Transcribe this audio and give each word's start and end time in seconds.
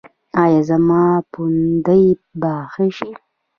ایا 0.43 0.61
زما 0.69 1.03
پوندې 1.31 2.03
به 2.41 2.53
ښې 2.73 2.87
شي؟ 2.97 3.09